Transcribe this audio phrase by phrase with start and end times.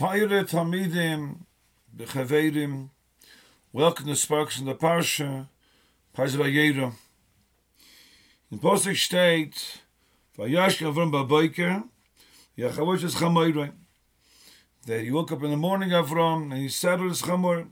[0.00, 1.40] Tayre Tamidim,
[1.94, 2.88] Bechavedim,
[3.70, 5.46] welcome to Sparks in the Parsha,
[6.16, 6.94] Parsha Vayera.
[8.50, 9.82] In Posik state,
[10.38, 11.84] Vayash Avram Baboiker,
[12.56, 13.72] Yachavosh is Chamoyre.
[14.86, 17.68] That he woke up in the morning, Avram, and he saddled his Chamor.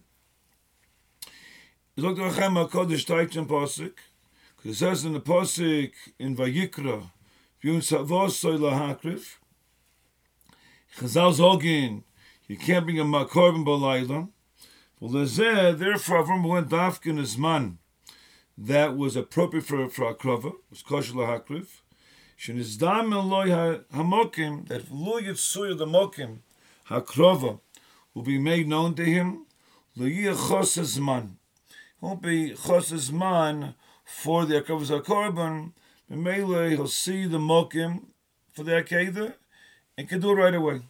[1.96, 3.94] He looked at Achem HaKodesh Taich in Posik,
[4.58, 7.04] because it says in the Posik, in Vayikra,
[7.62, 9.36] Yun Savos Soy Lahakrif,
[10.94, 12.02] Chazal Zogin,
[12.48, 14.28] you can't bring a makorban balayla.
[14.98, 17.78] Well, therefore, Avram went dafkin his man
[18.56, 21.68] that was appropriate for for akrava was kosher lahakriv.
[22.36, 26.38] Shenizdam eloi hamokim that lo yitzuya the mokim
[26.88, 27.60] hakrava
[28.14, 29.46] will be made known to him.
[29.94, 31.36] Lo yiyachos man
[32.00, 35.72] won't be chos man for the akravas hakorban.
[36.10, 38.06] B'meile he'll see the mokim
[38.52, 39.34] for the akeda
[39.96, 40.80] and can do it right away.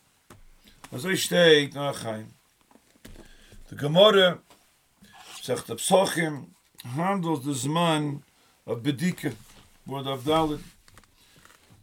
[0.90, 2.32] Was ich steig nach heim.
[3.70, 4.40] Der Gemorre
[5.42, 6.54] sagt der Psochim
[6.96, 8.22] handelt des Mann
[8.64, 9.36] auf Bedike
[9.84, 10.60] wurd er auf Dalit.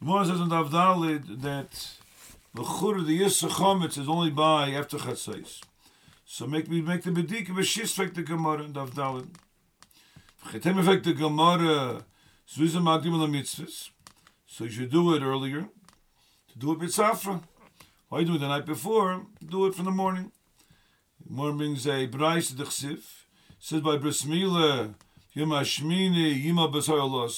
[0.00, 1.70] Was er ist und er auf Dalit that
[2.52, 5.60] the Chur the Yisra Chometz is only by after Chatzais.
[6.24, 9.28] So make me make the Bedike but she's like the Gemorre and auf Dalit.
[10.42, 12.02] Vergeet him effect the Gemorre
[12.44, 13.90] so is a Magdim on the Mitzvahs.
[14.48, 15.68] So you should do it earlier
[16.48, 17.40] to do it with Safra.
[18.08, 19.26] Why do it the night before?
[19.44, 20.30] Do it from the morning.
[21.28, 23.24] Morning brings a Bryce the Chsif.
[23.58, 24.94] Says by Bris Mila,
[25.32, 27.28] Yom Hashmini, Yima Basar Allah.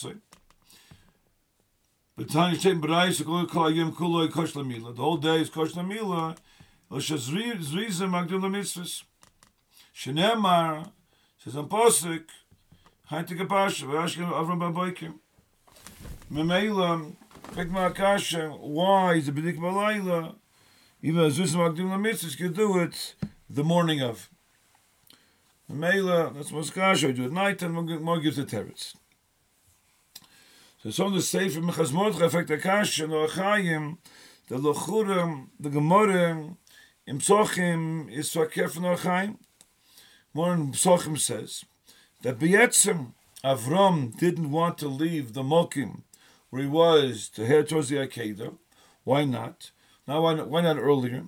[2.17, 4.53] But Tanya Shem Bryce, Kol Kol Yom Kuloi Kosh.
[4.53, 6.37] The whole day is Kosh Lamila.
[6.91, 9.05] L'shas Zriza Magdil Mitzvahs.
[9.95, 10.91] Shenemar,
[11.39, 12.25] says on Posik,
[13.11, 15.15] Hainte Kapasha, Vashkin Avram Baboikim.
[16.31, 17.15] Memela,
[17.55, 20.35] Pek Ma'akasha, why is the B'dik Balayla?
[21.01, 23.15] Even as Zriza Magdil Mitzvahs could do it
[23.49, 24.29] the morning of.
[25.71, 28.95] Memela, that's Moskasha, I do it night and more gives the teretz.
[30.83, 33.99] So some of the Sefer Mechaz Mordechai affect Akash and Orachayim,
[34.49, 36.57] the Lochurim, the Gemara,
[37.07, 39.37] in Psochim is Fakir from Orachayim.
[40.35, 41.65] More in Psochim says
[42.23, 43.13] that Beyetzim,
[43.45, 46.03] Avram didn't want to leave the Mokim
[46.51, 48.57] where he was to head towards the Akedah.
[49.05, 49.71] Why not?
[50.09, 51.27] Now, why not, why not earlier?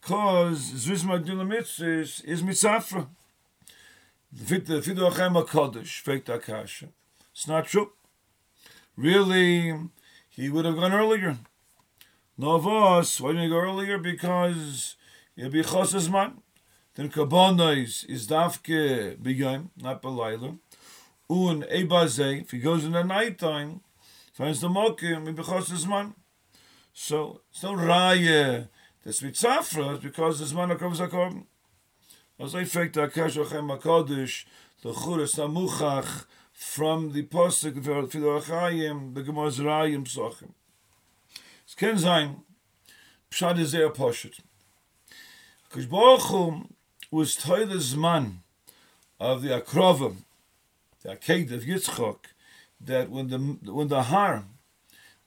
[0.00, 3.08] Because Magdula Mitzvahs is Mitzafra.
[7.32, 7.92] It's not true.
[8.96, 9.74] Really,
[10.28, 11.38] he would have gone earlier.
[12.38, 13.98] No of us, why didn't he go earlier?
[13.98, 14.94] Because
[15.36, 15.62] it'll be.
[15.62, 20.56] Then Kabbalah is Dafke B'yom, not B'layla.
[21.28, 23.80] Un Ebaze, if he goes in the night time,
[24.32, 26.14] finds the Mokim, it'll be.
[26.92, 28.68] So, it's no Raya,
[29.04, 31.44] that's Mitzafra, because this man comes Akorban.
[32.38, 34.44] As I faked Akash Ochem HaKadosh,
[34.82, 36.26] the Churas HaMuchach,
[36.60, 40.50] from the Posuk of Fido Achayim, the Gemor's Rayim Psochim.
[41.66, 42.42] Es kann sein,
[43.30, 44.40] Pshad is there Poshet.
[45.88, 46.68] Baruch Hu
[47.10, 48.40] was Toyle Zman
[49.18, 50.16] of the Akrova,
[51.02, 52.18] the Akedah of Yitzchok,
[52.78, 53.38] that when the
[53.72, 54.44] when the har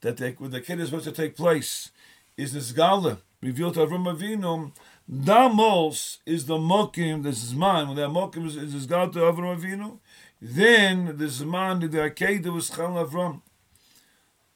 [0.04, 1.90] that they, the kid is supposed to take place
[2.38, 4.72] is Nizgala, revealed to Avram Avinu,
[5.10, 9.58] Damos is the Mokim, this is mine, when that Mokim is, is Nizgala to Avram
[9.58, 10.00] Avinu,
[10.42, 13.42] then the Zman, the Akedah was Chal Avram.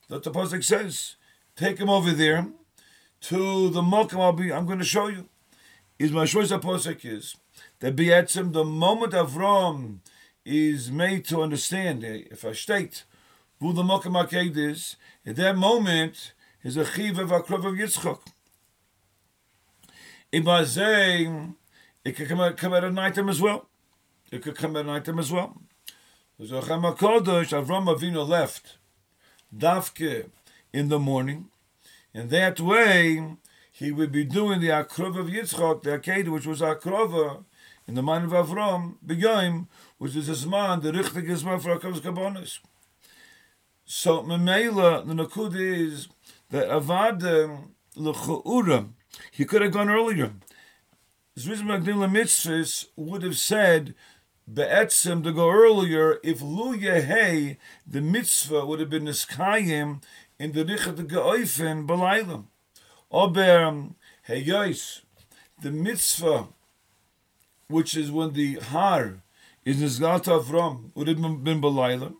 [0.09, 1.15] That the Pasuk says,
[1.55, 2.47] take him over there
[3.21, 5.29] to the Mokim, I'll be, I'm going to show you.
[5.97, 7.37] Is my choice of Pasuk is,
[7.79, 9.99] that Be'etzim, the moment Avram
[10.45, 13.03] is made to understand, eh, if I state,
[13.59, 18.19] at that moment, is a chiv of Akrov of Yitzchok.
[20.33, 21.55] Ibazay,
[22.03, 23.67] it could come, come at a night time as well.
[24.31, 25.61] It could come at night time as well.
[26.39, 28.77] Zochem HaKodesh, Avram Avinu left
[29.55, 30.29] Davke
[30.71, 31.49] in the morning,
[32.13, 33.37] and that way
[33.71, 37.43] he would be doing the Akrov of Yitzchok, the Akedah, which was Akrova,
[37.87, 39.67] in the mind of Avram, Begoim,
[39.97, 42.59] which is this man, the Richtig Gizman for Akrov's Kabbonis.
[43.89, 46.09] So, Memela, the Nakud is
[46.49, 48.89] that Avad um, L'Chu'ura,
[49.31, 50.33] he could have gone earlier.
[51.39, 53.95] Zviz Magdila Mitzvahs would have said,
[54.45, 57.55] Be'etzim to go earlier if Lu Yehei,
[57.87, 60.03] the mitzvah would have been Niskayim
[60.37, 62.47] in the Richat Ge'oifen B'laylam.
[63.09, 63.95] Ober um,
[64.27, 64.99] Heyois,
[65.61, 66.49] the mitzvah,
[67.69, 69.23] which is when the Har
[69.63, 72.17] is Nizgat Avram, would have been B'laylam.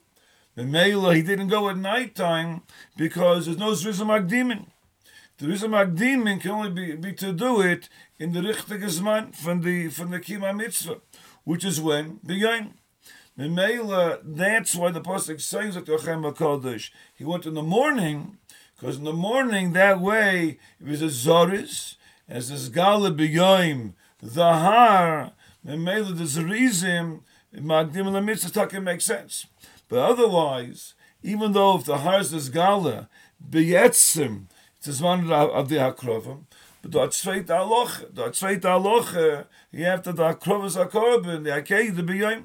[0.58, 2.64] The Mela, he didn't go at night time
[2.98, 4.66] because there's no Zrizim Magdimin.
[5.38, 9.62] The reason Magdimin can only be, be to do it in the richtige Zman from
[9.62, 11.00] the from the Kima Mitzvah,
[11.44, 12.74] which is when the Yom.
[13.38, 16.90] Memela, that's why the pasuk says that Yochem Kodesh.
[17.14, 18.40] He went in the morning,
[18.76, 23.94] because in the morning that way it was a zoris, as a zgala b'yoim,
[24.24, 25.34] the har.
[25.64, 27.22] Memela, there's a reason
[27.56, 29.46] Magdim the mitzvah can make sense,
[29.90, 30.94] but otherwise,
[31.24, 33.08] even though if the har is the zgala
[33.50, 34.44] beyetzim,
[34.78, 36.44] it's one of the akrovim.
[36.82, 40.86] But dort zweit a loch, dort zweit a loch, you have to da krovas a
[40.86, 42.44] korben, the akei the b'yoim.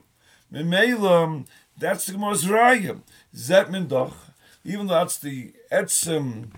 [0.53, 1.47] Memela,
[1.79, 3.00] that's the most raya.
[3.35, 4.17] Zet men doch,
[4.65, 6.50] even though that's the etzem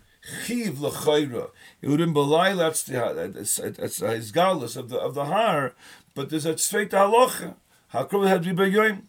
[0.47, 1.51] chiv l'chayra.
[1.83, 5.75] It would belay, that's the, it's, it's, it's of the, of the har,
[6.15, 7.55] but there's a tzveit halacha.
[7.93, 9.03] Hakrov had to be b'yoim.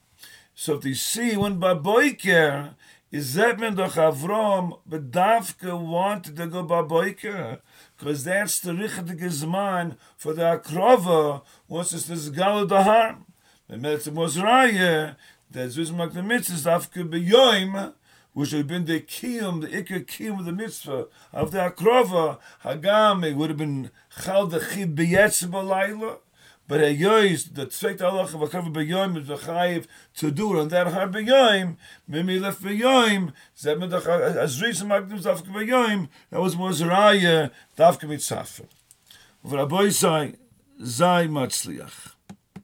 [0.55, 2.75] So if they see when Baboiker
[3.11, 7.59] is that men doch Avram bedavke wanted to go Baboiker?
[7.97, 13.25] Because that's the richtige zman for the akrova once it's this gal the harm.
[13.67, 15.17] The Melitz was raya
[15.51, 17.93] that Zuzmak the mitzvah davke beyoim
[18.33, 21.07] which had been the kiyum, the ikka kiyum of the mitzvah.
[21.31, 23.91] Of the akrova, hagam, it would have been
[24.23, 26.17] chal the chib b'layla,
[26.67, 29.85] but a yois the tzveit halach of a kav beyoim is v'chayiv
[30.15, 31.77] to do on that har beyoim
[32.07, 38.21] mimi lef beyoim zed med as reason magdim davke beyoim that was mozraya davke mit
[38.21, 38.65] safer.
[39.45, 40.35] V'raboy say
[40.83, 42.14] zay matzliach.